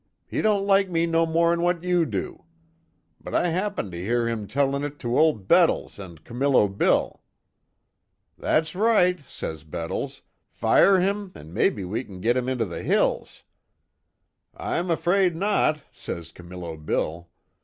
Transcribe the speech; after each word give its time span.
He 0.25 0.41
don't 0.41 0.65
like 0.65 0.89
me 0.89 1.05
no 1.05 1.27
more'n 1.27 1.61
what 1.61 1.83
you 1.83 2.07
do. 2.07 2.45
But, 3.23 3.35
I 3.35 3.49
happened 3.49 3.91
to 3.91 4.01
hear 4.01 4.27
him 4.27 4.47
tellin' 4.47 4.83
it 4.83 4.97
to 5.01 5.15
Old 5.15 5.47
Bettles 5.47 5.99
an' 5.99 6.17
Camillo 6.17 6.67
Bill. 6.67 7.21
'That's 8.35 8.73
right,' 8.75 9.19
says 9.27 9.63
Bettles, 9.63 10.23
'fire 10.49 10.99
him, 10.99 11.31
an' 11.35 11.53
maybe 11.53 11.85
we 11.85 12.03
kin 12.03 12.19
git 12.19 12.35
him 12.35 12.49
into 12.49 12.65
the 12.65 12.81
hills.' 12.81 13.43
'I'm 14.57 14.87
'fraid 14.97 15.35
not,' 15.35 15.83
says 15.91 16.31
Camillo 16.31 16.77
Bill. 16.77 17.29